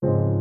Thank 0.00 0.12
you 0.12 0.37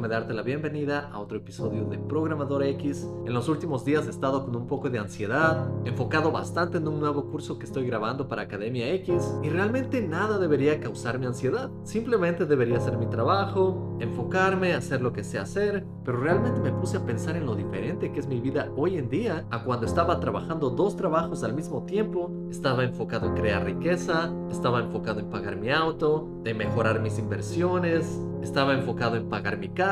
Déjame 0.00 0.14
darte 0.14 0.32
la 0.32 0.40
bienvenida 0.40 1.10
a 1.12 1.18
otro 1.18 1.36
episodio 1.36 1.84
de 1.84 1.98
Programador 1.98 2.62
X. 2.62 3.06
En 3.26 3.34
los 3.34 3.50
últimos 3.50 3.84
días 3.84 4.06
he 4.06 4.08
estado 4.08 4.46
con 4.46 4.56
un 4.56 4.66
poco 4.66 4.88
de 4.88 4.98
ansiedad, 4.98 5.68
enfocado 5.84 6.32
bastante 6.32 6.78
en 6.78 6.88
un 6.88 7.00
nuevo 7.00 7.30
curso 7.30 7.58
que 7.58 7.66
estoy 7.66 7.86
grabando 7.86 8.26
para 8.26 8.40
Academia 8.40 8.88
X 8.94 9.34
y 9.42 9.50
realmente 9.50 10.00
nada 10.00 10.38
debería 10.38 10.80
causarme 10.80 11.26
ansiedad. 11.26 11.70
Simplemente 11.82 12.46
debería 12.46 12.78
hacer 12.78 12.96
mi 12.96 13.10
trabajo, 13.10 13.98
enfocarme, 14.00 14.72
hacer 14.72 15.02
lo 15.02 15.12
que 15.12 15.22
sé 15.22 15.38
hacer, 15.38 15.84
pero 16.02 16.16
realmente 16.16 16.60
me 16.60 16.72
puse 16.72 16.96
a 16.96 17.04
pensar 17.04 17.36
en 17.36 17.44
lo 17.44 17.54
diferente 17.54 18.10
que 18.10 18.20
es 18.20 18.26
mi 18.26 18.40
vida 18.40 18.72
hoy 18.78 18.96
en 18.96 19.10
día 19.10 19.44
a 19.50 19.64
cuando 19.64 19.84
estaba 19.84 20.18
trabajando 20.18 20.70
dos 20.70 20.96
trabajos 20.96 21.44
al 21.44 21.52
mismo 21.52 21.84
tiempo, 21.84 22.30
estaba 22.48 22.84
enfocado 22.84 23.26
en 23.26 23.34
crear 23.34 23.66
riqueza, 23.66 24.32
estaba 24.50 24.80
enfocado 24.80 25.20
en 25.20 25.28
pagar 25.28 25.56
mi 25.56 25.70
auto, 25.70 26.26
en 26.46 26.56
mejorar 26.56 27.02
mis 27.02 27.18
inversiones, 27.18 28.18
estaba 28.42 28.72
enfocado 28.72 29.16
en 29.16 29.28
pagar 29.28 29.58
mi 29.58 29.68
casa 29.68 29.89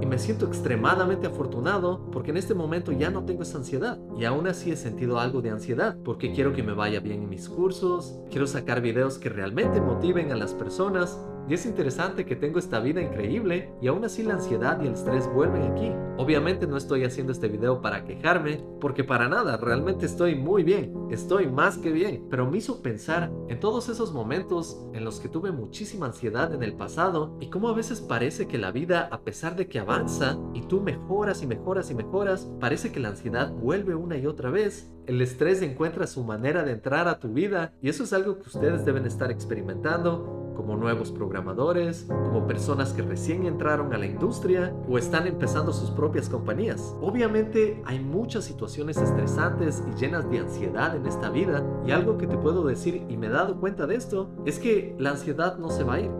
y 0.00 0.06
me 0.06 0.20
siento 0.20 0.46
extremadamente 0.46 1.26
afortunado 1.26 2.08
porque 2.12 2.30
en 2.30 2.36
este 2.36 2.54
momento 2.54 2.92
ya 2.92 3.10
no 3.10 3.24
tengo 3.24 3.42
esa 3.42 3.58
ansiedad. 3.58 3.98
Y 4.16 4.24
aún 4.24 4.46
así 4.46 4.70
he 4.70 4.76
sentido 4.76 5.18
algo 5.18 5.42
de 5.42 5.50
ansiedad 5.50 5.96
porque 6.04 6.32
quiero 6.32 6.52
que 6.52 6.62
me 6.62 6.74
vaya 6.74 7.00
bien 7.00 7.24
en 7.24 7.28
mis 7.28 7.48
cursos, 7.48 8.20
quiero 8.30 8.46
sacar 8.46 8.80
videos 8.80 9.18
que 9.18 9.30
realmente 9.30 9.80
motiven 9.80 10.30
a 10.30 10.36
las 10.36 10.54
personas 10.54 11.18
y 11.48 11.54
es 11.54 11.66
interesante 11.66 12.24
que 12.24 12.36
tengo 12.36 12.58
esta 12.58 12.80
vida 12.80 13.02
increíble 13.02 13.72
y 13.80 13.88
aún 13.88 14.04
así 14.04 14.22
la 14.22 14.34
ansiedad 14.34 14.80
y 14.80 14.86
el 14.86 14.94
estrés 14.94 15.28
vuelven 15.32 15.62
aquí. 15.62 15.92
Obviamente 16.16 16.66
no 16.66 16.76
estoy 16.76 17.04
haciendo 17.04 17.32
este 17.32 17.48
video 17.48 17.80
para 17.82 18.04
quejarme, 18.04 18.64
porque 18.80 19.02
para 19.02 19.28
nada, 19.28 19.56
realmente 19.56 20.06
estoy 20.06 20.36
muy 20.36 20.62
bien, 20.62 20.94
estoy 21.10 21.48
más 21.48 21.78
que 21.78 21.90
bien, 21.90 22.26
pero 22.30 22.48
me 22.50 22.58
hizo 22.58 22.80
pensar 22.80 23.32
en 23.48 23.58
todos 23.58 23.88
esos 23.88 24.12
momentos 24.12 24.80
en 24.92 25.04
los 25.04 25.20
que 25.20 25.28
tuve 25.28 25.50
muchísima 25.50 26.06
ansiedad 26.06 26.54
en 26.54 26.62
el 26.62 26.74
pasado 26.74 27.36
y 27.40 27.50
cómo 27.50 27.68
a 27.68 27.74
veces 27.74 28.00
parece 28.00 28.46
que 28.46 28.58
la 28.58 28.70
vida, 28.70 29.08
a 29.10 29.22
pesar 29.22 29.56
de 29.56 29.68
que 29.68 29.78
avanza 29.78 30.38
y 30.54 30.62
tú 30.62 30.80
mejoras 30.80 31.42
y 31.42 31.46
mejoras 31.46 31.90
y 31.90 31.94
mejoras, 31.94 32.50
parece 32.60 32.92
que 32.92 33.00
la 33.00 33.08
ansiedad 33.08 33.52
vuelve 33.52 33.94
una 33.94 34.16
y 34.16 34.26
otra 34.26 34.50
vez 34.50 34.90
el 35.06 35.20
estrés 35.20 35.62
encuentra 35.62 36.06
su 36.06 36.22
manera 36.22 36.62
de 36.62 36.72
entrar 36.72 37.08
a 37.08 37.18
tu 37.18 37.32
vida 37.32 37.72
y 37.82 37.88
eso 37.88 38.04
es 38.04 38.12
algo 38.12 38.38
que 38.38 38.48
ustedes 38.48 38.84
deben 38.84 39.04
estar 39.04 39.30
experimentando 39.30 40.41
como 40.54 40.76
nuevos 40.76 41.10
programadores, 41.10 42.06
como 42.08 42.46
personas 42.46 42.92
que 42.92 43.02
recién 43.02 43.46
entraron 43.46 43.92
a 43.92 43.98
la 43.98 44.06
industria 44.06 44.74
o 44.88 44.98
están 44.98 45.26
empezando 45.26 45.72
sus 45.72 45.90
propias 45.90 46.28
compañías. 46.28 46.94
Obviamente 47.00 47.82
hay 47.84 48.00
muchas 48.00 48.44
situaciones 48.44 48.96
estresantes 48.96 49.82
y 49.90 49.98
llenas 49.98 50.30
de 50.30 50.38
ansiedad 50.38 50.96
en 50.96 51.06
esta 51.06 51.30
vida 51.30 51.64
y 51.86 51.90
algo 51.90 52.18
que 52.18 52.26
te 52.26 52.36
puedo 52.36 52.64
decir 52.64 53.04
y 53.08 53.16
me 53.16 53.26
he 53.26 53.30
dado 53.30 53.58
cuenta 53.58 53.86
de 53.86 53.96
esto 53.96 54.30
es 54.46 54.58
que 54.58 54.94
la 54.98 55.10
ansiedad 55.10 55.58
no 55.58 55.70
se 55.70 55.84
va 55.84 55.94
a 55.94 56.00
ir. 56.00 56.10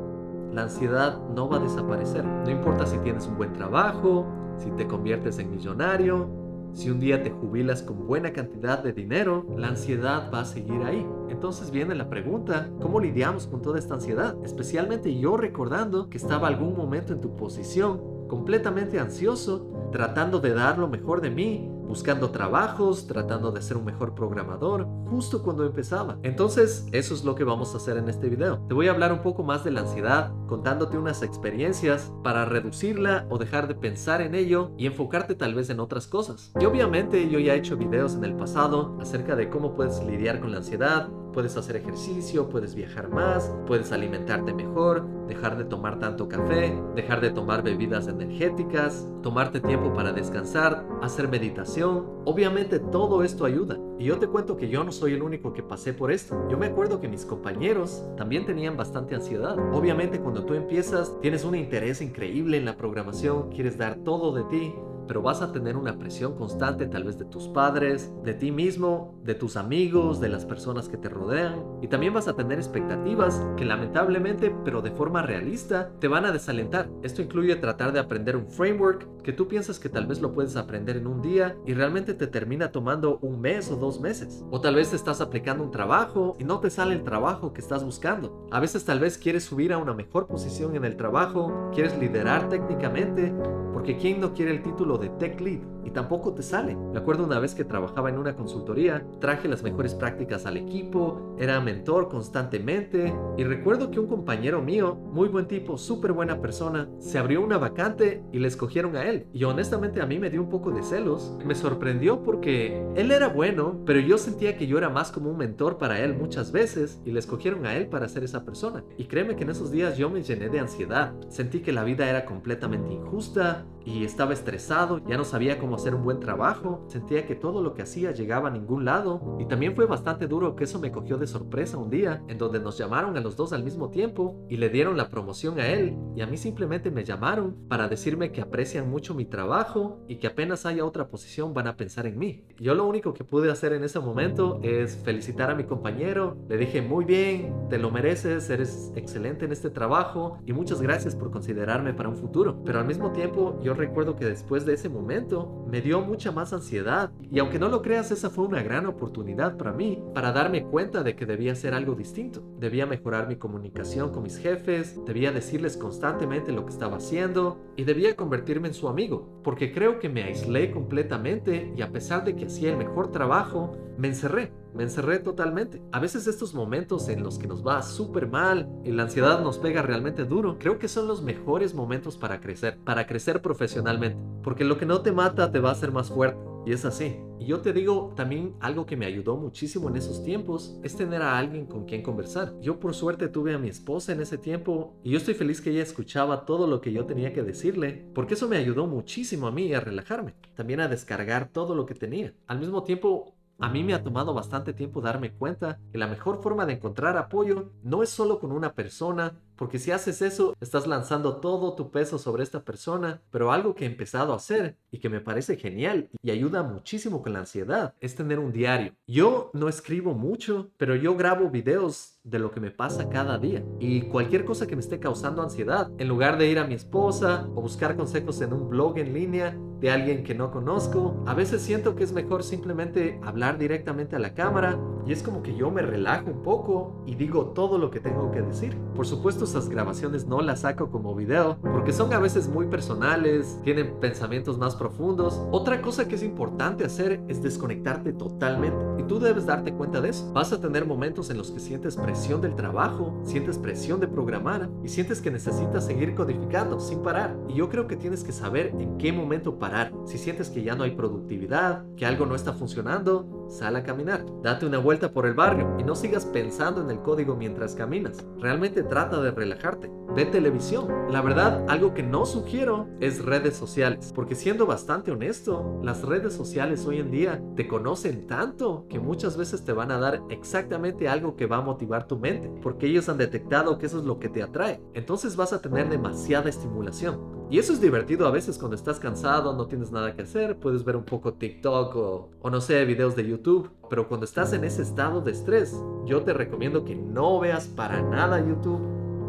La 0.53 0.65
ansiedad 0.65 1.19
no 1.35 1.49
va 1.49 1.57
a 1.57 1.61
desaparecer. 1.61 2.25
No 2.25 2.51
importa 2.51 2.87
si 2.87 2.99
tienes 2.99 3.27
un 3.27 3.37
buen 3.39 3.53
trabajo, 3.55 4.27
si 4.59 4.71
te 4.73 4.87
conviertes 4.87 5.39
en 5.39 5.51
millonario, 5.51 6.42
si 6.73 6.91
un 6.91 7.01
día 7.01 7.23
te 7.23 7.31
jubilas 7.31 7.83
con 7.83 8.07
buena 8.07 8.33
cantidad 8.33 8.83
de 8.83 8.93
dinero, 8.93 9.47
la 9.57 9.69
ansiedad 9.69 10.31
va 10.33 10.41
a 10.41 10.45
seguir 10.45 10.83
ahí. 10.83 11.07
Entonces 11.29 11.71
viene 11.71 11.95
la 11.95 12.09
pregunta, 12.09 12.71
¿cómo 12.81 12.99
lidiamos 12.99 13.47
con 13.47 13.61
toda 13.61 13.79
esta 13.79 13.95
ansiedad? 13.95 14.37
Especialmente 14.45 15.19
yo 15.19 15.37
recordando 15.37 16.09
que 16.09 16.17
estaba 16.17 16.49
algún 16.49 16.77
momento 16.77 17.13
en 17.13 17.21
tu 17.21 17.37
posición, 17.37 18.27
completamente 18.29 18.99
ansioso, 18.99 19.91
tratando 19.93 20.41
de 20.41 20.55
dar 20.55 20.79
lo 20.79 20.89
mejor 20.89 21.21
de 21.21 21.31
mí, 21.31 21.71
buscando 21.93 22.31
trabajos, 22.31 23.07
tratando 23.07 23.53
de 23.53 23.61
ser 23.61 23.77
un 23.77 23.85
mejor 23.85 24.15
programador, 24.15 24.87
justo 25.11 25.43
cuando 25.43 25.67
empezaba. 25.67 26.17
Entonces, 26.23 26.87
eso 26.91 27.13
es 27.13 27.23
lo 27.23 27.35
que 27.35 27.45
vamos 27.45 27.75
a 27.75 27.77
hacer 27.77 27.99
en 27.99 28.09
este 28.09 28.31
video. 28.31 28.61
Te 28.67 28.73
voy 28.73 28.89
a 28.89 28.93
hablar 28.93 29.13
un 29.13 29.21
poco 29.21 29.43
más 29.43 29.63
de 29.63 29.73
la 29.73 29.83
ansiedad, 29.83 30.33
contándote 30.47 30.97
unas 30.97 31.23
experiencias 31.23 32.11
para 32.25 32.47
reducirla 32.47 33.27
o 33.29 33.37
dejar 33.37 33.69
de 33.69 33.75
pensar 33.75 34.23
en 34.23 34.35
ello 34.35 34.71
y 34.79 34.87
enfocarte 34.87 35.35
tal 35.35 35.55
vez 35.55 35.69
en 35.69 35.81
otras 35.81 36.07
cosas. 36.07 36.51
Y 36.59 36.65
obviamente 36.65 37.29
yo 37.29 37.39
ya 37.39 37.53
he 37.53 37.59
hecho 37.59 37.77
videos 37.77 38.15
en 38.15 38.25
el 38.25 38.37
pasado 38.37 38.97
acerca 38.99 39.37
de 39.37 39.51
cómo 39.51 39.75
puedes 39.75 40.03
lidiar 40.03 40.41
con 40.41 40.51
la 40.51 40.57
ansiedad, 40.57 41.11
Puedes 41.33 41.57
hacer 41.57 41.77
ejercicio, 41.77 42.49
puedes 42.51 42.75
viajar 42.75 43.09
más, 43.09 43.51
puedes 43.67 43.91
alimentarte 43.91 44.53
mejor, 44.53 45.07
dejar 45.27 45.57
de 45.57 45.65
tomar 45.65 45.99
tanto 45.99 46.29
café, 46.29 46.79
dejar 46.95 47.23
de 47.23 47.31
tomar 47.31 47.63
bebidas 47.63 48.07
energéticas, 48.07 49.09
tomarte 49.23 49.61
tiempo 49.61 49.95
para 49.95 50.13
descansar, 50.13 50.87
hacer 51.01 51.29
meditación. 51.29 51.82
Obviamente 51.85 52.79
todo 52.79 53.23
esto 53.23 53.45
ayuda. 53.45 53.79
Y 53.99 54.05
yo 54.05 54.19
te 54.19 54.27
cuento 54.27 54.57
que 54.57 54.69
yo 54.69 54.85
no 54.85 54.93
soy 54.93 55.15
el 55.15 55.23
único 55.23 55.53
que 55.53 55.63
pasé 55.63 55.93
por 55.93 56.13
esto. 56.13 56.37
Yo 56.49 56.59
me 56.59 56.67
acuerdo 56.67 57.01
que 57.01 57.09
mis 57.09 57.25
compañeros 57.25 58.05
también 58.17 58.47
tenían 58.47 58.77
bastante 58.77 59.15
ansiedad. 59.15 59.57
Obviamente 59.73 60.21
cuando 60.21 60.45
tú 60.45 60.55
empiezas 60.55 61.19
tienes 61.21 61.45
un 61.45 61.55
interés 61.55 62.01
increíble 62.01 62.57
en 62.57 62.65
la 62.65 62.77
programación, 62.77 63.51
quieres 63.51 63.79
dar 63.79 63.97
todo 64.05 64.33
de 64.33 64.45
ti, 64.45 64.75
pero 65.07 65.23
vas 65.23 65.43
a 65.43 65.53
tener 65.53 65.77
una 65.77 65.99
presión 65.99 66.35
constante 66.35 66.87
tal 66.87 67.05
vez 67.05 67.19
de 67.19 67.25
tus 67.25 67.49
padres, 67.49 68.13
de 68.25 68.35
ti 68.35 68.51
mismo, 68.53 69.19
de 69.25 69.35
tus 69.35 69.57
amigos, 69.57 70.21
de 70.21 70.29
las 70.29 70.45
personas 70.45 70.89
que 70.89 70.97
te 70.97 71.09
rodean 71.09 71.63
y 71.81 71.89
también 71.89 72.15
vas 72.15 72.29
a 72.29 72.35
tener 72.35 72.59
expectativas 72.59 73.41
que 73.57 73.65
lamentablemente, 73.65 74.55
pero 74.65 74.83
de 74.83 74.91
forma 74.91 75.23
realista, 75.23 75.91
te 75.99 76.09
van 76.09 76.25
a 76.25 76.33
desalentar. 76.33 76.89
Esto 77.03 77.23
incluye 77.23 77.57
tratar 77.57 77.93
de 77.93 78.01
aprender 78.01 78.37
un 78.37 78.47
framework 78.47 79.09
que 79.23 79.33
tú 79.33 79.49
piensas 79.49 79.79
que 79.79 79.89
tal 79.89 80.07
vez 80.07 80.21
lo 80.21 80.33
puedes 80.33 80.57
aprender 80.57 80.97
en 80.97 81.07
un 81.07 81.23
día 81.23 81.57
y 81.67 81.75
realmente 81.75 82.15
te 82.15 82.27
termina 82.27 82.73
tomando 82.73 83.19
un 83.19 83.41
mes 83.41 83.71
o 83.71 83.77
dos 83.77 84.01
meses. 84.01 84.45
O 84.51 84.61
tal 84.61 84.75
vez 84.75 84.93
estás 84.93 85.21
aplicando 85.21 85.65
un 85.65 85.71
trabajo 85.71 86.37
y 86.39 86.45
no 86.45 86.61
te 86.61 86.71
sale 86.71 86.95
el 86.95 87.05
trabajo 87.05 87.53
que 87.53 87.61
estás 87.61 87.85
buscando. 87.85 88.47
A 88.51 88.61
veces 88.61 88.85
tal 88.85 89.01
vez 89.01 89.19
quieres 89.19 89.45
subir 89.45 89.73
a 89.73 89.79
una 89.79 89.95
mejor 89.95 90.27
posición 90.27 90.77
en 90.77 90.85
el 90.85 90.97
trabajo, 90.97 91.71
quieres 91.73 91.97
liderar 91.99 92.49
técnicamente, 92.49 93.33
porque 93.73 93.97
¿quién 93.97 94.21
no 94.21 94.33
quiere 94.33 94.53
el 94.53 94.63
título 94.63 94.92
de 94.99 95.09
Tech 95.11 95.41
Lead? 95.41 95.61
Y 95.85 95.91
tampoco 95.91 96.33
te 96.33 96.43
sale. 96.43 96.77
Me 96.77 96.99
acuerdo 96.99 97.25
una 97.25 97.41
vez 97.41 97.55
que 97.55 97.65
trabajaba 97.65 98.09
en 98.09 98.19
una 98.19 98.37
consultoría, 98.37 99.05
traje 99.21 99.49
las 99.49 99.63
mejores 99.63 99.95
prácticas 99.95 100.47
al 100.47 100.57
equipo, 100.57 101.35
era 101.39 101.61
mentor 101.61 102.09
constantemente 102.09 103.13
y 103.37 103.45
recuerdo 103.45 103.91
que 103.91 103.99
un 103.99 104.07
compañero 104.07 104.63
mío, 104.63 104.95
muy 104.95 105.29
buen 105.29 105.49
tipo, 105.49 105.77
súper 105.79 106.13
buena 106.13 106.41
persona, 106.41 106.89
se 106.99 107.19
abrió 107.19 107.43
una 107.43 107.59
vacante 107.59 108.23
y 108.33 108.39
le 108.39 108.49
escogieron 108.49 108.97
a 108.97 109.05
él. 109.05 109.27
Y 109.33 109.45
honestamente 109.45 110.01
a 110.01 110.07
mí 110.07 110.19
me 110.19 110.31
dio 110.31 110.43
un 110.43 110.51
poco 110.51 110.71
de 110.71 110.83
celos. 110.83 111.37
Me 111.45 111.55
sorprendió 111.55 112.23
porque 112.23 112.87
él 112.95 113.11
era 113.11 113.29
bueno, 113.29 113.81
pero 113.85 113.99
yo 114.01 114.19
sentía 114.19 114.57
que 114.57 114.67
yo 114.67 114.79
era 114.79 114.89
más 114.89 115.11
como 115.11 115.31
un 115.31 115.37
mentor 115.37 115.79
para 115.79 115.99
él 116.01 116.15
muchas 116.15 116.53
veces 116.53 117.01
y 117.05 117.11
le 117.11 117.19
escogieron 117.19 117.67
a 117.67 117.75
él 117.75 117.89
para 117.89 118.09
ser 118.09 118.23
esa 118.25 118.45
persona. 118.45 118.85
Y 118.99 119.05
créeme 119.05 119.37
que 119.37 119.45
en 119.45 119.51
esos 119.51 119.71
días 119.71 119.97
yo 119.97 120.11
me 120.11 120.23
llené 120.23 120.49
de 120.49 120.61
ansiedad. 120.61 121.13
Sentí 121.29 121.61
que 121.61 121.73
la 121.73 121.85
vida 121.85 122.09
era 122.09 122.25
completamente 122.25 122.93
injusta, 122.93 123.65
y 123.85 124.05
estaba 124.05 124.33
estresado, 124.33 124.82
ya 125.07 125.17
no 125.17 125.25
sabía 125.25 125.59
cómo 125.59 125.77
hacer 125.77 125.95
un 125.95 126.05
buen 126.05 126.21
trabajo, 126.21 126.85
sentía 126.89 127.27
que 127.27 127.35
todo 127.35 127.63
lo 127.63 127.75
que 127.75 127.83
hacía 127.83 128.13
llegaba 128.13 128.49
a 128.49 128.53
ningún 128.53 128.85
lado 128.85 129.37
y 129.39 129.47
también 129.47 129.75
fue 129.75 129.87
bastante 129.87 130.27
duro 130.27 130.57
que 130.57 130.65
eso 130.65 130.79
me 130.79 130.93
cogió 130.93 131.19
de 131.19 131.27
sorpresa 131.27 131.77
un 131.79 131.91
día 131.91 132.23
en 132.29 132.39
donde 132.39 132.61
nos 132.61 132.79
llamaron 132.79 133.17
a 133.17 133.21
los 133.21 133.37
dos 133.37 133.53
al 133.53 133.65
mismo 133.65 133.91
tiempo 133.91 134.45
y 134.49 134.57
le 134.57 134.69
dieron 134.69 134.97
la 134.97 135.09
promoción 135.09 135.59
a 135.61 135.69
él 135.69 135.97
y 136.15 136.21
a 136.21 136.27
mí 136.27 136.37
simplemente 136.37 136.91
me 136.91 137.05
llamaron 137.05 137.57
para 137.69 137.89
decirme 137.89 138.33
que 138.33 138.41
aprecian 138.41 138.91
mucho 138.91 139.15
mi 139.15 139.25
trabajo 139.25 140.05
y 140.09 140.17
que 140.17 140.27
apenas 140.27 140.67
haya 140.67 140.85
otra 140.85 141.09
posición 141.09 141.55
van 141.55 141.67
a 141.67 141.77
pensar 141.77 142.07
en 142.07 142.19
mí. 142.19 142.45
Yo 142.59 142.75
lo 142.75 142.87
único 142.87 143.15
que 143.15 143.25
pude 143.25 143.51
hacer 143.51 143.73
en 143.73 143.85
ese 143.85 144.01
momento 144.01 144.61
es 144.63 144.97
felicitar 144.97 145.51
a 145.51 145.55
mi 145.55 145.65
compañero, 145.65 146.37
le 146.49 146.57
dije 146.57 146.83
muy 146.83 147.05
bien, 147.05 147.55
te 147.69 147.79
lo 147.79 147.91
mereces, 147.91 148.49
eres 148.51 148.93
excelente 148.95 149.45
en 149.45 149.53
este 149.53 149.71
trabajo 149.71 150.39
y 150.47 150.53
muchas 150.53 150.81
gracias 150.81 151.17
por 151.17 151.31
considerarme 151.31 151.95
para 151.95 152.09
un 152.09 152.17
futuro, 152.17 152.63
pero 152.65 152.81
al 152.81 152.87
mismo 152.87 153.13
tiempo 153.13 153.59
yo 153.63 153.75
recuerdo 153.75 154.17
que 154.17 154.25
después 154.25 154.65
de 154.67 154.72
ese 154.75 154.89
momento 154.89 155.65
me 155.69 155.81
dio 155.81 156.01
mucha 156.01 156.33
más 156.33 156.53
ansiedad 156.53 157.13
y 157.31 157.39
aunque 157.39 157.59
no 157.59 157.69
lo 157.69 157.83
creas, 157.83 158.11
esa 158.11 158.31
fue 158.31 158.45
una 158.45 158.63
gran 158.63 158.87
oportunidad 158.87 159.57
para 159.57 159.73
mí 159.73 160.03
para 160.15 160.33
darme 160.33 160.65
cuenta 160.65 161.03
de 161.03 161.17
que 161.17 161.27
debía 161.27 161.53
hacer 161.53 161.75
algo 161.75 161.95
distinto. 161.95 162.43
Debía 162.59 162.87
mejorar 162.87 163.29
mi 163.29 163.37
comunicación 163.37 164.11
con 164.13 164.23
mis 164.23 164.39
jefes, 164.39 164.99
debía 165.05 165.33
decirles 165.33 165.77
constantemente 165.77 166.53
lo 166.53 166.65
que 166.65 166.73
estaba 166.73 166.97
haciendo 166.97 167.61
y 167.77 167.85
debía 167.85 168.17
convertirme 168.17 168.69
en 168.69 168.75
su 168.75 168.89
amigo, 168.89 169.41
porque 169.43 169.73
creo 169.73 169.99
que 169.99 170.09
me 170.09 170.25
aislé 170.25 170.71
completamente 170.71 171.73
y 171.77 171.83
a 171.83 171.91
pesar 171.91 172.25
de 172.25 172.37
que 172.37 172.47
hacía 172.47 172.71
el 172.71 172.77
mejor 172.77 173.11
trabajo, 173.11 173.77
me 173.99 174.09
encerré 174.09 174.53
me 174.75 174.85
encerré 174.85 175.19
totalmente. 175.19 175.83
A 175.93 176.01
veces 176.01 176.27
estos 176.27 176.55
momentos 176.55 177.09
en 177.09 177.23
los 177.23 177.39
que 177.39 177.47
nos 177.47 177.67
va 177.67 177.83
súper 177.83 178.29
mal 178.29 178.69
y 178.85 178.93
la 178.93 179.05
ansiedad 179.05 179.43
nos 179.43 179.59
pega 179.59 179.83
realmente 179.83 180.25
duro, 180.25 180.59
creo 180.59 180.79
que 180.79 180.89
son 180.89 181.07
los 181.07 181.23
mejores 181.23 181.75
momentos 181.75 182.17
para 182.17 182.41
crecer, 182.41 182.79
para 182.85 183.07
crecer 183.07 183.43
profesionalmente. 183.43 184.19
Porque 184.43 184.65
lo 184.65 184.79
que 184.79 184.87
no 184.87 185.03
te 185.03 185.13
mata 185.13 185.51
te 185.51 185.61
va 185.61 185.71
a 185.71 185.73
hacer 185.73 185.93
más 185.93 186.11
fuerte. 186.11 186.53
Y 186.65 186.73
es 186.73 186.85
así. 186.85 187.17
Y 187.41 187.47
yo 187.47 187.61
te 187.61 187.73
digo 187.73 188.13
también 188.15 188.55
algo 188.61 188.87
que 188.87 188.97
me 188.97 189.07
ayudó 189.07 189.37
muchísimo 189.37 189.89
en 189.89 189.97
esos 189.97 190.23
tiempos 190.23 190.79
es 190.85 190.95
tener 190.95 191.21
a 191.23 191.37
alguien 191.37 191.67
con 191.67 191.87
quien 191.87 192.03
conversar. 192.03 192.55
Yo 192.61 192.79
por 192.79 192.95
suerte 192.95 193.27
tuve 193.27 193.53
a 193.53 193.59
mi 193.59 193.69
esposa 193.69 194.13
en 194.13 194.21
ese 194.21 194.39
tiempo 194.39 194.95
y 195.03 195.11
yo 195.11 195.19
estoy 195.19 195.35
feliz 195.35 195.61
que 195.61 195.71
ella 195.71 195.83
escuchaba 195.83 196.45
todo 196.45 196.69
lo 196.69 196.81
que 196.81 196.93
yo 196.93 197.05
tenía 197.05 197.33
que 197.33 197.43
decirle 197.43 198.07
porque 198.15 198.35
eso 198.35 198.49
me 198.49 198.59
ayudó 198.59 198.87
muchísimo 198.87 199.49
a 199.49 199.51
mí 199.51 199.75
a 199.75 199.81
relajarme, 199.81 200.37
también 200.55 200.79
a 200.79 200.87
descargar 200.87 201.49
todo 201.49 201.75
lo 201.75 201.85
que 201.85 201.97
tenía. 201.97 202.33
Al 202.47 202.61
mismo 202.61 202.85
tiempo 202.85 203.35
a 203.63 203.69
mí 203.69 203.85
me 203.85 203.95
ha 203.95 204.03
tomado 204.03 204.35
bastante 204.35 204.73
tiempo 204.73 205.01
darme 205.01 205.31
cuenta 205.31 205.79
que 205.93 205.99
la 205.99 206.09
mejor 206.09 206.43
forma 206.43 206.67
de 206.67 206.73
encontrar 206.73 207.17
apoyo 207.17 207.71
no 207.85 208.03
es 208.03 208.11
solo 208.11 208.41
con 208.41 208.51
una 208.51 208.75
persona 208.75 209.35
Porque 209.57 209.79
si 209.79 209.91
haces 209.91 210.23
eso, 210.23 210.55
estás 210.61 210.87
lanzando 210.87 211.37
todo 211.37 211.75
tu 211.75 211.91
peso 211.91 212.19
sobre 212.19 212.43
esta 212.43 212.65
persona. 212.65 213.23
Pero 213.31 213.53
algo 213.53 213.75
que 213.75 213.85
he 213.85 213.89
empezado 213.89 214.33
a 214.33 214.37
hacer 214.37 214.77
y 214.91 214.99
que 214.99 215.09
me 215.09 215.21
parece 215.21 215.57
genial 215.57 216.09
y 216.23 216.31
ayuda 216.31 216.63
muchísimo 216.63 217.23
con 217.23 217.33
la 217.33 217.41
ansiedad 217.41 217.95
es 218.01 218.15
tener 218.15 218.39
un 218.39 218.53
diario. 218.53 218.95
Yo 219.07 219.51
no 219.55 219.69
escribo 219.69 220.15
mucho, 220.15 220.71
pero 220.77 220.95
yo 220.97 221.17
grabo 221.17 221.51
videos 221.51 222.19
de 222.25 222.39
lo 222.39 222.51
que 222.53 222.61
me 222.61 222.71
pasa 222.71 223.09
cada 223.09 223.39
día 223.39 223.65
y 223.81 224.03
cualquier 224.03 224.45
cosa 224.45 224.67
que 224.67 224.77
me 224.77 224.83
esté 224.83 225.01
causando 225.01 225.43
ansiedad, 225.43 225.91
en 225.99 226.09
lugar 226.09 226.39
de 226.39 226.49
ir 226.49 226.59
a 226.59 226.67
mi 226.67 226.75
esposa 226.75 227.49
o 227.55 227.63
buscar 227.63 227.97
consejos 227.97 228.41
en 228.41 228.53
un 228.53 228.69
blog 228.69 228.99
en 228.99 229.13
línea 229.13 229.59
de 229.81 229.91
alguien 229.91 230.23
que 230.23 230.35
no 230.35 230.53
conozco, 230.53 231.23
a 231.27 231.35
veces 231.35 231.61
siento 231.63 231.97
que 231.97 232.05
es 232.05 232.13
mejor 232.13 232.45
simplemente 232.45 233.19
hablar 233.25 233.59
directamente 233.59 234.15
a 234.15 234.21
la 234.21 234.35
cámara 234.35 234.79
y 235.07 235.13
es 235.13 235.23
como 235.23 235.43
que 235.43 235.55
yo 235.55 235.71
me 235.71 235.83
relajo 235.83 236.31
un 236.31 236.43
poco 236.43 237.03
y 237.07 237.15
digo 237.15 237.47
todo 237.47 237.79
lo 237.79 237.91
que 237.91 238.01
tengo 238.01 238.31
que 238.31 238.43
decir. 238.43 238.77
Por 238.95 239.07
supuesto 239.07 239.45
esas 239.45 239.69
grabaciones 239.69 240.27
no 240.27 240.41
las 240.41 240.61
saco 240.61 240.91
como 240.91 241.15
video 241.15 241.59
porque 241.61 241.93
son 241.93 242.13
a 242.13 242.19
veces 242.19 242.49
muy 242.49 242.67
personales, 242.67 243.59
tienen 243.65 243.99
pensamientos 244.01 244.59
más 244.59 244.77
profundos. 244.77 245.41
Otra 245.51 245.83
cosa 245.83 246.07
que 246.07 246.15
es 246.15 246.23
importante 246.23 246.85
hacer 246.85 247.21
es 247.29 247.43
desconectarte 247.43 248.13
totalmente 248.13 248.85
y 248.99 249.03
tú 249.05 249.19
debes 249.19 249.47
darte 249.47 249.73
cuenta 249.73 250.01
de 250.01 250.11
eso. 250.11 250.33
Vas 250.33 250.53
a 250.53 250.61
tener 250.61 250.87
momentos 250.87 251.31
en 251.31 251.39
los 251.39 251.51
que 251.51 251.61
sientes 251.61 251.97
presión 251.97 252.41
del 252.41 252.55
trabajo, 252.55 253.21
sientes 253.25 253.59
presión 253.59 254.01
de 254.01 254.09
programar 254.09 254.71
y 254.85 254.89
sientes 254.89 255.21
que 255.21 255.31
necesitas 255.31 255.87
seguir 255.87 256.15
codificando 256.15 256.81
sin 256.81 257.03
parar. 257.03 257.37
Y 257.49 257.55
yo 257.55 257.69
creo 257.69 257.87
que 257.87 257.97
tienes 257.97 258.25
que 258.25 258.33
saber 258.33 258.75
en 258.79 258.99
qué 258.99 259.13
momento 259.13 259.59
parar 259.59 259.93
si 260.05 260.19
sientes 260.19 260.51
que 260.51 260.63
ya 260.63 260.75
no 260.75 260.85
hay 260.85 260.93
productividad, 260.93 261.85
que 261.97 262.07
algo 262.07 262.27
no 262.27 262.35
está 262.35 262.53
funcionando, 262.53 263.42
sal 263.53 263.77
a 263.77 263.85
caminar. 263.85 264.25
Date 264.43 264.67
una 264.67 264.79
vuelta 264.79 265.13
por 265.13 265.27
el 265.27 265.35
barrio 265.35 265.77
y 265.79 265.85
no 265.85 265.95
sigas 265.95 266.25
pensando 266.27 266.81
en 266.81 266.91
el 266.91 267.01
código 267.01 267.37
mientras 267.37 267.75
caminas. 267.75 268.27
Realmente 268.39 268.83
trata 268.83 269.21
de 269.21 269.31
relajarte. 269.31 269.91
Ve 270.15 270.27
televisión. 270.27 270.89
La 271.11 271.23
verdad, 271.23 271.65
algo 271.69 271.95
que 271.95 272.03
no 272.03 272.27
sugiero 272.27 272.89
es 273.01 273.25
redes 273.25 273.57
sociales. 273.57 274.13
Porque 274.15 274.35
siendo 274.35 274.67
bastante 274.67 275.11
honesto, 275.11 275.81
las 275.83 276.03
redes 276.03 276.35
sociales 276.35 276.87
hoy 276.87 276.99
en 276.99 277.11
día 277.11 277.43
te 277.57 277.69
conocen 277.69 278.27
tanto 278.27 278.87
que 278.89 278.99
muchas 278.99 279.37
veces 279.37 279.65
te 279.65 279.73
van 279.73 279.91
a 279.91 279.99
dar 279.99 280.23
exactamente 280.31 281.09
algo 281.09 281.37
que 281.37 281.47
va 281.47 281.59
a 281.59 281.63
motivar 281.63 282.07
tu 282.07 282.19
mente. 282.19 282.51
Porque 282.63 282.87
ellos 282.87 283.09
han 283.09 283.19
detectado 283.19 283.79
que 283.79 283.87
eso 283.87 283.99
es 283.99 284.05
lo 284.05 284.19
que 284.19 284.29
te 284.29 284.43
atrae. 284.43 284.83
Entonces 284.95 285.37
vas 285.37 285.53
a 285.53 285.61
tener 285.61 285.89
demasiada 285.89 286.49
estimulación. 286.49 287.42
Y 287.53 287.59
eso 287.59 287.75
es 287.75 287.83
divertido 287.83 288.27
a 288.27 288.31
veces 288.31 288.57
cuando 288.57 288.77
estás 288.77 288.99
cansado, 288.99 289.55
no 289.55 289.67
tienes 289.67 289.93
nada 289.93 290.17
que 290.17 290.23
hacer, 290.23 290.59
puedes 290.59 290.85
ver 290.85 290.97
un 290.97 291.05
poco 291.05 291.35
TikTok 291.35 291.95
o, 291.95 292.51
no 292.51 292.63
sé, 292.63 292.83
videos 292.87 293.15
de 293.15 293.29
YouTube. 293.29 293.71
Pero 293.91 294.09
cuando 294.09 294.25
estás 294.25 294.55
en 294.55 294.65
ese 294.65 294.81
estado 294.81 295.21
de 295.21 295.33
estrés, 295.33 295.79
yo 296.07 296.23
te 296.23 296.33
recomiendo 296.33 296.83
que 296.83 296.95
no 296.95 297.39
veas 297.41 297.67
para 297.67 298.01
nada 298.01 298.41
YouTube, 298.41 298.81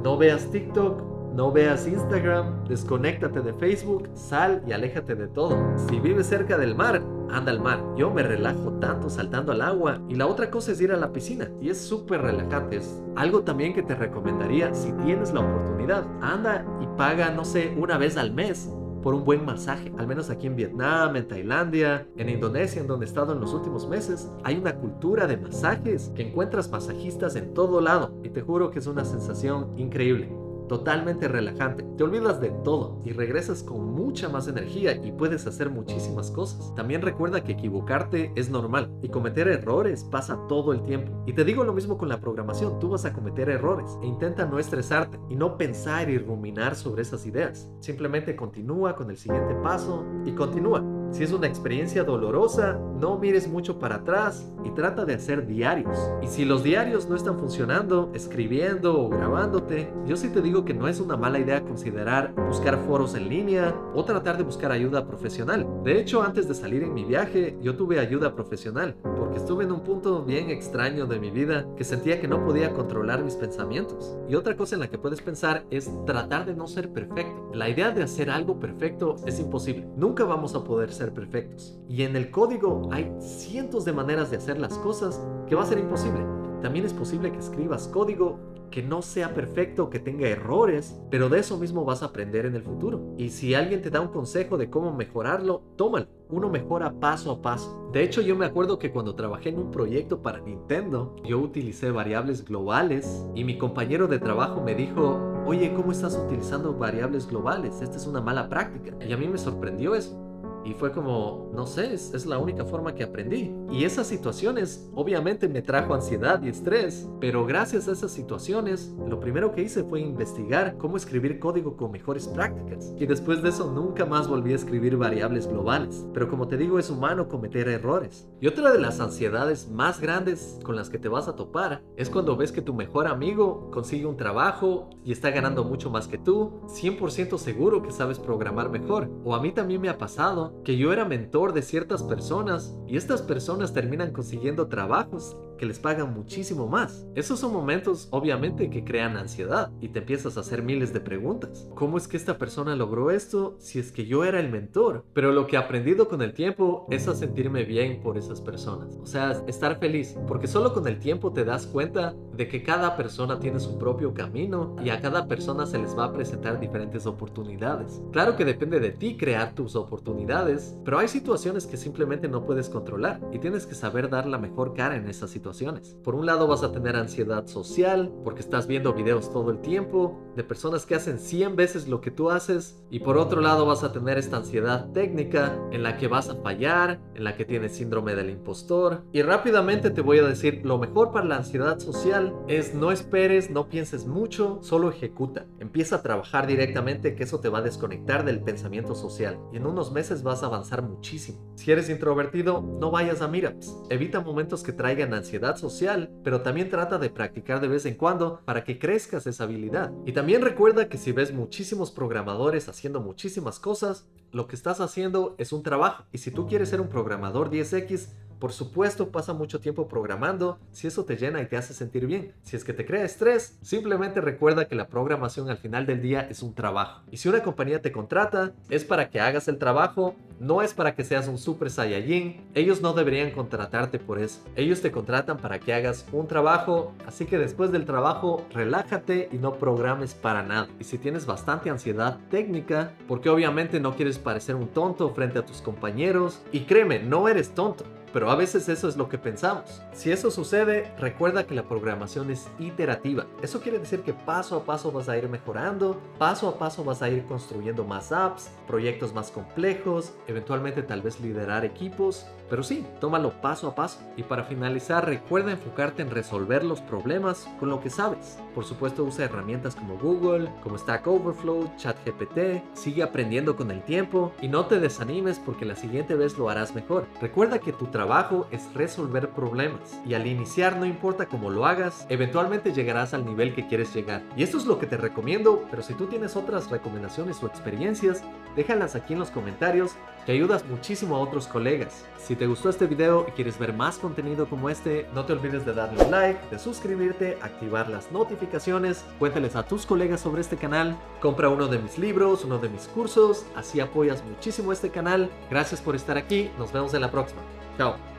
no 0.05 0.17
veas 0.17 0.49
TikTok, 0.51 1.01
no 1.33 1.51
veas 1.51 1.87
Instagram, 1.87 2.63
desconéctate 2.67 3.41
de 3.41 3.53
Facebook, 3.53 4.07
sal 4.13 4.61
y 4.67 4.71
aléjate 4.71 5.15
de 5.15 5.27
todo. 5.27 5.57
Si 5.89 5.99
vives 5.99 6.27
cerca 6.27 6.57
del 6.57 6.75
mar, 6.75 7.01
anda 7.31 7.51
al 7.51 7.59
mar. 7.59 7.83
Yo 7.97 8.11
me 8.11 8.21
relajo 8.21 8.73
tanto 8.73 9.09
saltando 9.09 9.51
al 9.51 9.61
agua. 9.61 9.99
Y 10.07 10.15
la 10.15 10.27
otra 10.27 10.51
cosa 10.51 10.71
es 10.71 10.81
ir 10.81 10.91
a 10.91 10.97
la 10.97 11.11
piscina. 11.11 11.49
Y 11.59 11.69
es 11.69 11.81
súper 11.81 12.21
relajante. 12.21 12.77
Es 12.77 13.01
algo 13.15 13.41
también 13.41 13.73
que 13.73 13.81
te 13.81 13.95
recomendaría 13.95 14.75
si 14.75 14.91
tienes 14.93 15.33
la 15.33 15.39
oportunidad. 15.39 16.05
Anda 16.21 16.65
y 16.79 16.85
paga, 16.97 17.31
no 17.31 17.45
sé, 17.45 17.75
una 17.79 17.97
vez 17.97 18.15
al 18.17 18.31
mes 18.31 18.69
por 19.01 19.15
un 19.15 19.25
buen 19.25 19.43
masaje. 19.43 19.91
Al 19.97 20.05
menos 20.05 20.29
aquí 20.29 20.45
en 20.45 20.55
Vietnam, 20.55 21.15
en 21.15 21.27
Tailandia, 21.27 22.07
en 22.15 22.29
Indonesia, 22.29 22.79
en 22.79 22.87
donde 22.87 23.07
he 23.07 23.09
estado 23.09 23.33
en 23.33 23.39
los 23.39 23.55
últimos 23.55 23.89
meses, 23.89 24.31
hay 24.43 24.55
una 24.55 24.75
cultura 24.75 25.25
de 25.25 25.37
masajes 25.37 26.11
que 26.15 26.27
encuentras 26.27 26.69
masajistas 26.69 27.35
en 27.35 27.55
todo 27.55 27.81
lado. 27.81 28.13
Y 28.23 28.29
te 28.29 28.41
juro 28.41 28.69
que 28.69 28.77
es 28.77 28.85
una 28.85 29.03
sensación 29.03 29.73
increíble 29.77 30.42
totalmente 30.73 31.27
relajante. 31.27 31.83
Te 31.97 32.03
olvidas 32.03 32.41
de 32.41 32.49
todo 32.49 32.99
y 33.05 33.11
regresas 33.11 33.61
con 33.61 33.93
mucha 33.93 34.27
más 34.27 34.47
energía 34.47 34.95
y 34.95 35.11
puedes 35.11 35.45
hacer 35.45 35.69
muchísimas 35.69 36.31
cosas. 36.31 36.73
También 36.73 37.03
recuerda 37.03 37.43
que 37.43 37.51
equivocarte 37.51 38.31
es 38.35 38.49
normal 38.49 38.91
y 39.03 39.09
cometer 39.09 39.47
errores 39.47 40.03
pasa 40.03 40.39
todo 40.49 40.73
el 40.73 40.81
tiempo. 40.81 41.23
Y 41.27 41.33
te 41.33 41.43
digo 41.43 41.63
lo 41.63 41.73
mismo 41.73 41.95
con 41.95 42.09
la 42.09 42.19
programación, 42.19 42.79
tú 42.79 42.89
vas 42.89 43.05
a 43.05 43.13
cometer 43.13 43.49
errores 43.49 43.99
e 44.01 44.07
intenta 44.07 44.47
no 44.47 44.57
estresarte 44.57 45.19
y 45.29 45.35
no 45.35 45.59
pensar 45.59 46.09
y 46.09 46.17
ruminar 46.17 46.73
sobre 46.75 47.03
esas 47.03 47.23
ideas. 47.27 47.69
Simplemente 47.79 48.35
continúa 48.35 48.95
con 48.95 49.11
el 49.11 49.17
siguiente 49.17 49.53
paso 49.61 50.03
y 50.25 50.31
continúa. 50.31 50.92
Si 51.13 51.23
es 51.23 51.31
una 51.31 51.45
experiencia 51.45 52.03
dolorosa, 52.03 52.79
no 52.99 53.19
mires 53.19 53.47
mucho 53.47 53.77
para 53.77 53.97
atrás 53.97 54.51
y 54.65 54.71
trata 54.71 55.05
de 55.05 55.13
hacer 55.13 55.45
diarios. 55.45 55.95
Y 56.23 56.27
si 56.27 56.43
los 56.43 56.63
diarios 56.63 57.07
no 57.07 57.15
están 57.15 57.37
funcionando, 57.37 58.09
escribiendo 58.15 58.99
o 58.99 59.09
grabándote, 59.09 59.93
yo 60.07 60.17
sí 60.17 60.29
te 60.29 60.41
digo 60.41 60.65
que 60.65 60.73
no 60.73 60.87
es 60.87 60.99
una 60.99 61.15
mala 61.15 61.37
idea 61.37 61.63
considerar 61.63 62.33
buscar 62.47 62.79
foros 62.87 63.13
en 63.13 63.29
línea 63.29 63.75
o 63.93 64.03
tratar 64.03 64.37
de 64.37 64.43
buscar 64.43 64.71
ayuda 64.71 65.05
profesional. 65.05 65.67
De 65.83 65.99
hecho, 65.99 66.23
antes 66.23 66.47
de 66.47 66.55
salir 66.55 66.81
en 66.81 66.95
mi 66.95 67.03
viaje, 67.03 67.59
yo 67.61 67.75
tuve 67.75 67.99
ayuda 67.99 68.33
profesional 68.33 68.95
porque 69.03 69.37
estuve 69.37 69.65
en 69.65 69.71
un 69.71 69.81
punto 69.81 70.23
bien 70.23 70.49
extraño 70.49 71.05
de 71.05 71.19
mi 71.19 71.29
vida 71.29 71.67
que 71.77 71.83
sentía 71.83 72.19
que 72.19 72.27
no 72.27 72.43
podía 72.43 72.73
controlar 72.73 73.23
mis 73.23 73.35
pensamientos. 73.35 74.17
Y 74.27 74.33
otra 74.33 74.57
cosa 74.57 74.73
en 74.73 74.81
la 74.81 74.89
que 74.89 74.97
puedes 74.97 75.21
pensar 75.21 75.63
es 75.69 75.91
tratar 76.07 76.47
de 76.47 76.55
no 76.55 76.67
ser 76.67 76.91
perfecto. 76.91 77.51
La 77.53 77.69
idea 77.69 77.91
de 77.91 78.01
hacer 78.01 78.31
algo 78.31 78.59
perfecto 78.59 79.17
es 79.27 79.39
imposible. 79.39 79.87
Nunca 79.95 80.23
vamos 80.23 80.55
a 80.55 80.63
poder 80.63 80.91
ser 80.91 81.02
perfectos. 81.11 81.77
Y 81.89 82.03
en 82.03 82.15
el 82.15 82.31
código 82.31 82.89
hay 82.91 83.11
cientos 83.19 83.83
de 83.83 83.93
maneras 83.93 84.31
de 84.31 84.37
hacer 84.37 84.59
las 84.59 84.77
cosas 84.77 85.21
que 85.47 85.55
va 85.55 85.63
a 85.63 85.67
ser 85.67 85.79
imposible. 85.79 86.21
También 86.61 86.85
es 86.85 86.93
posible 86.93 87.31
que 87.31 87.39
escribas 87.39 87.87
código 87.89 88.53
que 88.73 88.81
no 88.81 89.03
sea 89.03 89.35
perfecto, 89.35 89.91
que 89.91 89.99
tenga 89.99 90.27
errores, 90.27 90.99
pero 91.11 91.29
de 91.29 91.37
eso 91.37 91.59
mismo 91.59 91.85
vas 91.85 92.01
a 92.01 92.07
aprender 92.07 92.47
en 92.47 92.55
el 92.55 92.63
futuro. 92.63 93.13
Y 93.19 93.29
si 93.29 93.53
alguien 93.53 93.83
te 93.83 93.91
da 93.91 94.01
un 94.01 94.07
consejo 94.07 94.57
de 94.57 94.71
cómo 94.71 94.91
mejorarlo, 94.91 95.61
tómalo. 95.75 96.07
Uno 96.29 96.49
mejora 96.49 96.91
paso 96.99 97.31
a 97.31 97.41
paso. 97.43 97.91
De 97.93 98.01
hecho, 98.01 98.21
yo 98.21 98.35
me 98.35 98.47
acuerdo 98.47 98.79
que 98.79 98.91
cuando 98.91 99.13
trabajé 99.13 99.49
en 99.49 99.59
un 99.59 99.69
proyecto 99.69 100.23
para 100.23 100.39
Nintendo, 100.39 101.15
yo 101.23 101.37
utilicé 101.37 101.91
variables 101.91 102.43
globales 102.43 103.23
y 103.35 103.43
mi 103.43 103.59
compañero 103.59 104.07
de 104.07 104.17
trabajo 104.17 104.59
me 104.59 104.73
dijo, 104.73 105.21
oye, 105.45 105.71
¿cómo 105.75 105.91
estás 105.91 106.17
utilizando 106.17 106.73
variables 106.73 107.27
globales? 107.27 107.79
Esta 107.79 107.97
es 107.97 108.07
una 108.07 108.21
mala 108.21 108.49
práctica. 108.49 108.97
Y 109.07 109.13
a 109.13 109.17
mí 109.17 109.27
me 109.27 109.37
sorprendió 109.37 109.93
eso. 109.93 110.22
Y 110.65 110.73
fue 110.73 110.91
como, 110.91 111.51
no 111.53 111.65
sé, 111.65 111.93
es, 111.93 112.25
la 112.25 112.37
única 112.37 112.63
forma 112.63 112.95
que 112.95 113.03
aprendí. 113.03 113.53
Y 113.69 113.83
esas 113.83 114.07
situaciones 114.07 114.89
obviamente 114.95 115.49
me 115.49 115.61
trajo 115.61 115.93
ansiedad 115.93 116.41
y 116.41 116.49
estrés, 116.49 117.09
pero 117.19 117.45
gracias 117.45 117.87
a 117.87 117.91
esas 117.91 118.11
situaciones, 118.11 118.93
lo 119.07 119.19
primero 119.19 119.51
que 119.51 119.61
hice 119.61 119.83
fue 119.83 119.99
investigar 119.99 120.77
cómo 120.77 120.95
escribir 120.95 121.39
código 121.39 121.75
con 121.75 121.91
mejores 121.91 122.27
prácticas. 122.27 122.93
Y 122.97 123.05
después 123.05 123.41
de 123.41 123.49
eso 123.49 123.71
nunca 123.71 124.05
más 124.05 124.27
volví 124.27 124.53
a 124.53 124.55
escribir 124.55 124.95
variables 124.95 125.47
globales. 125.47 126.05
Pero 126.13 126.29
como 126.29 126.47
te 126.47 126.57
digo, 126.57 126.79
es 126.79 126.89
humano 126.89 127.27
cometer 127.27 127.67
errores. 127.67 128.29
Y 128.39 128.47
otra 128.47 128.71
de 128.71 128.79
las 128.79 128.99
ansiedades 128.99 129.69
más 129.69 129.99
grandes 129.99 130.59
con 130.63 130.75
las 130.75 130.89
que 130.89 130.99
te 130.99 131.09
vas 131.09 131.27
a 131.27 131.35
topar 131.35 131.81
es 131.97 132.09
cuando 132.09 132.37
ves 132.37 132.51
que 132.51 132.61
tu 132.61 132.73
mejor 132.73 133.07
amigo 133.07 133.69
consigue 133.71 134.05
un 134.05 134.17
trabajo 134.17 134.89
y 135.03 135.11
está 135.11 135.29
ganando 135.29 135.63
mucho 135.63 135.89
más 135.89 136.07
que 136.07 136.17
tú, 136.17 136.61
100% 136.67 137.37
seguro 137.37 137.81
que 137.81 137.91
sabes 137.91 138.19
programar 138.19 138.69
mejor. 138.69 139.09
O 139.25 139.35
a 139.35 139.41
mí 139.41 139.51
también 139.51 139.81
me 139.81 139.89
ha 139.89 139.97
pasado 139.97 140.52
que 140.63 140.77
yo 140.77 140.93
era 140.93 141.05
mentor 141.05 141.53
de 141.53 141.61
ciertas 141.61 142.03
personas 142.03 142.75
y 142.87 142.97
estas 142.97 143.21
personas 143.21 143.73
terminan 143.73 144.11
consiguiendo 144.11 144.67
trabajos 144.67 145.35
que 145.57 145.65
les 145.65 145.79
pagan 145.79 146.13
muchísimo 146.13 146.67
más. 146.67 147.05
Esos 147.15 147.39
son 147.39 147.53
momentos 147.53 148.07
obviamente 148.11 148.69
que 148.69 148.83
crean 148.83 149.17
ansiedad 149.17 149.71
y 149.81 149.89
te 149.89 149.99
empiezas 149.99 150.35
a 150.35 150.41
hacer 150.41 150.61
miles 150.61 150.93
de 150.93 150.99
preguntas. 150.99 151.69
¿Cómo 151.75 151.97
es 151.97 152.07
que 152.07 152.17
esta 152.17 152.37
persona 152.37 152.75
logró 152.75 153.11
esto 153.11 153.55
si 153.59 153.79
es 153.79 153.91
que 153.91 154.05
yo 154.05 154.23
era 154.23 154.39
el 154.39 154.49
mentor? 154.49 155.05
Pero 155.13 155.31
lo 155.31 155.47
que 155.47 155.55
he 155.55 155.59
aprendido 155.59 156.07
con 156.07 156.21
el 156.21 156.33
tiempo 156.33 156.87
es 156.89 157.07
a 157.07 157.15
sentirme 157.15 157.63
bien 157.63 158.01
por 158.01 158.17
esas 158.17 158.41
personas. 158.41 158.97
O 159.01 159.05
sea, 159.05 159.43
estar 159.47 159.79
feliz, 159.79 160.17
porque 160.27 160.47
solo 160.47 160.73
con 160.73 160.87
el 160.87 160.99
tiempo 160.99 161.31
te 161.31 161.45
das 161.45 161.65
cuenta 161.67 162.13
de 162.35 162.47
que 162.47 162.63
cada 162.63 162.97
persona 162.97 163.39
tiene 163.39 163.59
su 163.59 163.77
propio 163.77 164.13
camino 164.13 164.75
y 164.83 164.89
a 164.89 164.99
cada 164.99 165.27
persona 165.27 165.65
se 165.65 165.77
les 165.77 165.97
va 165.97 166.05
a 166.05 166.13
presentar 166.13 166.59
diferentes 166.59 167.05
oportunidades. 167.05 168.01
Claro 168.11 168.35
que 168.35 168.45
depende 168.45 168.79
de 168.79 168.91
ti 168.91 169.17
crear 169.17 169.53
tus 169.53 169.75
oportunidades, 169.75 170.42
pero 170.83 170.99
hay 170.99 171.07
situaciones 171.07 171.65
que 171.65 171.77
simplemente 171.77 172.27
no 172.27 172.45
puedes 172.45 172.69
controlar 172.69 173.21
y 173.31 173.39
tienes 173.39 173.65
que 173.65 173.75
saber 173.75 174.09
dar 174.09 174.25
la 174.25 174.37
mejor 174.37 174.73
cara 174.73 174.95
en 174.95 175.07
esas 175.07 175.29
situaciones. 175.29 175.95
Por 176.03 176.15
un 176.15 176.25
lado 176.25 176.47
vas 176.47 176.63
a 176.63 176.71
tener 176.71 176.95
ansiedad 176.95 177.47
social 177.47 178.11
porque 178.23 178.41
estás 178.41 178.67
viendo 178.67 178.93
videos 178.93 179.31
todo 179.31 179.51
el 179.51 179.61
tiempo 179.61 180.19
de 180.35 180.43
personas 180.43 180.85
que 180.85 180.95
hacen 180.95 181.19
100 181.19 181.55
veces 181.55 181.87
lo 181.87 182.01
que 182.01 182.11
tú 182.11 182.29
haces 182.29 182.83
y 182.89 182.99
por 182.99 183.17
otro 183.17 183.41
lado 183.41 183.65
vas 183.65 183.83
a 183.83 183.91
tener 183.91 184.17
esta 184.17 184.37
ansiedad 184.37 184.91
técnica 184.91 185.59
en 185.71 185.83
la 185.83 185.97
que 185.97 186.07
vas 186.07 186.29
a 186.29 186.35
fallar, 186.35 186.99
en 187.15 187.23
la 187.23 187.35
que 187.35 187.45
tienes 187.45 187.75
síndrome 187.75 188.15
del 188.15 188.29
impostor. 188.29 189.03
Y 189.11 189.21
rápidamente 189.21 189.91
te 189.91 190.01
voy 190.01 190.19
a 190.19 190.23
decir 190.23 190.61
lo 190.63 190.77
mejor 190.77 191.11
para 191.11 191.25
la 191.25 191.37
ansiedad 191.37 191.79
social 191.79 192.33
es 192.47 192.73
no 192.73 192.91
esperes, 192.91 193.49
no 193.49 193.69
pienses 193.69 194.05
mucho, 194.05 194.59
solo 194.61 194.89
ejecuta. 194.89 195.45
Empieza 195.59 195.97
a 195.97 196.01
trabajar 196.01 196.47
directamente 196.47 197.15
que 197.15 197.23
eso 197.23 197.39
te 197.39 197.49
va 197.49 197.59
a 197.59 197.63
desconectar 197.63 198.25
del 198.25 198.41
pensamiento 198.41 198.95
social. 198.95 199.39
Y 199.51 199.57
en 199.57 199.65
unos 199.65 199.91
meses 199.91 200.23
vas 200.23 200.32
vas 200.33 200.41
a 200.41 200.47
avanzar 200.47 200.81
muchísimo. 200.81 201.37
Si 201.53 201.71
eres 201.71 201.91
introvertido, 201.91 202.59
no 202.61 202.89
vayas 202.89 203.21
a 203.21 203.27
meetups. 203.27 203.77
Evita 203.91 204.19
momentos 204.19 204.63
que 204.63 204.73
traigan 204.73 205.13
ansiedad 205.13 205.57
social, 205.57 206.09
pero 206.23 206.41
también 206.41 206.71
trata 206.71 206.97
de 206.97 207.11
practicar 207.11 207.61
de 207.61 207.67
vez 207.67 207.85
en 207.85 207.93
cuando 207.93 208.41
para 208.43 208.63
que 208.63 208.79
crezcas 208.79 209.27
esa 209.27 209.43
habilidad. 209.43 209.91
Y 210.07 210.13
también 210.13 210.41
recuerda 210.41 210.89
que 210.89 210.97
si 210.97 211.11
ves 211.11 211.31
muchísimos 211.31 211.91
programadores 211.91 212.67
haciendo 212.67 212.99
muchísimas 212.99 213.59
cosas, 213.59 214.07
lo 214.31 214.47
que 214.47 214.55
estás 214.55 214.81
haciendo 214.81 215.35
es 215.37 215.53
un 215.53 215.61
trabajo. 215.61 216.05
Y 216.11 216.17
si 216.17 216.31
tú 216.31 216.47
quieres 216.47 216.69
ser 216.69 216.81
un 216.81 216.89
programador 216.89 217.51
10X, 217.51 218.09
por 218.43 218.51
supuesto, 218.51 219.07
pasa 219.07 219.31
mucho 219.31 219.61
tiempo 219.61 219.87
programando 219.87 220.59
si 220.73 220.85
eso 220.85 221.05
te 221.05 221.15
llena 221.15 221.41
y 221.41 221.45
te 221.45 221.55
hace 221.55 221.73
sentir 221.73 222.05
bien. 222.07 222.33
Si 222.43 222.57
es 222.57 222.65
que 222.65 222.73
te 222.73 222.85
crea 222.85 223.05
estrés, 223.05 223.57
simplemente 223.61 224.19
recuerda 224.19 224.67
que 224.67 224.75
la 224.75 224.89
programación 224.89 225.49
al 225.49 225.55
final 225.55 225.85
del 225.85 226.01
día 226.01 226.27
es 226.29 226.43
un 226.43 226.53
trabajo. 226.53 227.03
Y 227.09 227.15
si 227.15 227.29
una 227.29 227.41
compañía 227.41 227.81
te 227.81 227.93
contrata, 227.93 228.51
es 228.69 228.83
para 228.83 229.09
que 229.09 229.21
hagas 229.21 229.47
el 229.47 229.59
trabajo, 229.59 230.15
no 230.41 230.61
es 230.61 230.73
para 230.73 230.93
que 230.93 231.05
seas 231.05 231.29
un 231.29 231.37
super 231.37 231.69
saiyajin. 231.69 232.41
Ellos 232.53 232.81
no 232.81 232.91
deberían 232.91 233.31
contratarte 233.31 233.97
por 233.97 234.19
eso. 234.19 234.41
Ellos 234.57 234.81
te 234.81 234.91
contratan 234.91 235.37
para 235.37 235.61
que 235.61 235.73
hagas 235.73 236.05
un 236.11 236.27
trabajo, 236.27 236.91
así 237.07 237.25
que 237.25 237.37
después 237.37 237.71
del 237.71 237.85
trabajo, 237.85 238.45
relájate 238.51 239.29
y 239.31 239.37
no 239.37 239.53
programes 239.53 240.15
para 240.15 240.43
nada. 240.43 240.67
Y 240.81 240.83
si 240.83 240.97
tienes 240.97 241.25
bastante 241.25 241.69
ansiedad 241.69 242.19
técnica, 242.29 242.91
porque 243.07 243.29
obviamente 243.29 243.79
no 243.79 243.95
quieres 243.95 244.19
parecer 244.19 244.55
un 244.55 244.67
tonto 244.67 245.13
frente 245.13 245.39
a 245.39 245.45
tus 245.45 245.61
compañeros, 245.61 246.41
y 246.51 246.65
créeme, 246.65 246.99
no 246.99 247.29
eres 247.29 247.55
tonto 247.55 247.85
pero 248.13 248.29
a 248.29 248.35
veces 248.35 248.69
eso 248.69 248.87
es 248.87 248.95
lo 248.95 249.09
que 249.09 249.17
pensamos. 249.17 249.81
Si 249.91 250.11
eso 250.11 250.29
sucede, 250.31 250.93
recuerda 250.99 251.45
que 251.45 251.55
la 251.55 251.63
programación 251.63 252.29
es 252.29 252.47
iterativa. 252.59 253.25
Eso 253.41 253.59
quiere 253.59 253.79
decir 253.79 254.01
que 254.01 254.13
paso 254.13 254.55
a 254.55 254.63
paso 254.63 254.91
vas 254.91 255.09
a 255.09 255.17
ir 255.17 255.27
mejorando, 255.27 255.99
paso 256.19 256.47
a 256.47 256.57
paso 256.57 256.83
vas 256.83 257.01
a 257.01 257.09
ir 257.09 257.25
construyendo 257.25 257.83
más 257.83 258.11
apps, 258.11 258.51
proyectos 258.67 259.13
más 259.13 259.31
complejos, 259.31 260.13
eventualmente 260.27 260.83
tal 260.83 261.01
vez 261.01 261.19
liderar 261.19 261.65
equipos, 261.65 262.27
pero 262.49 262.61
sí, 262.61 262.85
tómalo 262.99 263.31
paso 263.41 263.67
a 263.67 263.75
paso. 263.75 263.99
Y 264.15 264.23
para 264.23 264.43
finalizar, 264.43 265.05
recuerda 265.05 265.51
enfocarte 265.51 266.03
en 266.03 266.11
resolver 266.11 266.63
los 266.63 266.81
problemas 266.81 267.49
con 267.59 267.69
lo 267.69 267.81
que 267.81 267.89
sabes. 267.89 268.37
Por 268.53 268.63
supuesto, 268.63 269.03
usa 269.03 269.25
herramientas 269.25 269.75
como 269.75 269.97
Google, 269.97 270.51
como 270.61 270.77
Stack 270.77 271.07
Overflow, 271.07 271.71
ChatGPT, 271.77 272.63
sigue 272.73 273.01
aprendiendo 273.01 273.55
con 273.55 273.71
el 273.71 273.81
tiempo 273.81 274.31
y 274.41 274.49
no 274.49 274.67
te 274.67 274.79
desanimes 274.79 275.39
porque 275.39 275.65
la 275.65 275.75
siguiente 275.75 276.13
vez 276.13 276.37
lo 276.37 276.49
harás 276.49 276.75
mejor. 276.75 277.07
Recuerda 277.19 277.57
que 277.57 277.73
tu 277.73 277.87
trabajo 277.87 278.02
es 278.51 278.73
resolver 278.73 279.29
problemas 279.29 280.01
y 280.05 280.13
al 280.13 280.27
iniciar 280.27 280.75
no 280.75 280.85
importa 280.85 281.27
cómo 281.27 281.49
lo 281.49 281.65
hagas, 281.65 282.05
eventualmente 282.09 282.73
llegarás 282.73 283.13
al 283.13 283.25
nivel 283.25 283.55
que 283.55 283.65
quieres 283.65 283.93
llegar. 283.95 284.21
Y 284.35 284.43
esto 284.43 284.57
es 284.57 284.65
lo 284.65 284.77
que 284.77 284.87
te 284.87 284.97
recomiendo, 284.97 285.65
pero 285.71 285.83
si 285.83 285.93
tú 285.93 286.07
tienes 286.07 286.35
otras 286.35 286.69
recomendaciones 286.69 287.41
o 287.41 287.47
experiencias, 287.47 288.21
déjalas 288.57 288.95
aquí 288.95 289.13
en 289.13 289.19
los 289.19 289.31
comentarios 289.31 289.95
que 290.25 290.31
ayudas 290.31 290.65
muchísimo 290.65 291.15
a 291.15 291.19
otros 291.19 291.47
colegas. 291.47 292.05
Si 292.17 292.35
te 292.35 292.47
gustó 292.47 292.69
este 292.69 292.87
video 292.87 293.25
y 293.27 293.31
quieres 293.31 293.59
ver 293.59 293.73
más 293.73 293.97
contenido 293.97 294.47
como 294.47 294.69
este, 294.69 295.07
no 295.13 295.25
te 295.25 295.33
olvides 295.33 295.65
de 295.65 295.73
darle 295.73 296.03
un 296.03 296.11
like, 296.11 296.39
de 296.49 296.57
suscribirte, 296.59 297.37
activar 297.41 297.89
las 297.89 298.11
notificaciones, 298.11 299.03
cuéntales 299.19 299.55
a 299.55 299.65
tus 299.67 299.85
colegas 299.85 300.21
sobre 300.21 300.41
este 300.41 300.55
canal, 300.55 300.97
compra 301.21 301.49
uno 301.49 301.67
de 301.67 301.79
mis 301.79 301.97
libros, 301.97 302.45
uno 302.45 302.59
de 302.59 302.69
mis 302.69 302.87
cursos, 302.87 303.45
así 303.55 303.79
apoyas 303.79 304.23
muchísimo 304.23 304.71
este 304.71 304.89
canal. 304.89 305.29
Gracias 305.49 305.81
por 305.81 305.95
estar 305.95 306.17
aquí, 306.17 306.49
nos 306.57 306.71
vemos 306.71 306.93
en 306.93 307.01
la 307.01 307.11
próxima. 307.11 307.41
Chao. 307.77 308.12